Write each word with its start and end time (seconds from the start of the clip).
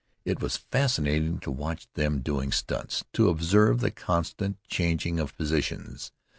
It 0.25 0.41
was 0.41 0.57
fascinating 0.57 1.37
to 1.41 1.51
watch 1.51 1.87
them 1.93 2.21
doing 2.21 2.51
stunts, 2.51 3.05
to 3.13 3.29
observe 3.29 3.81
the 3.81 3.91
constant 3.91 4.57
changing 4.67 5.19
of 5.19 5.37
positions. 5.37 6.11